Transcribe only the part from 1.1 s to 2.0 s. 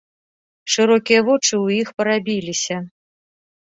вочы ў іх